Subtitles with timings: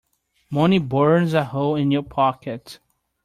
[0.49, 2.79] Money burns a hole in your pocket.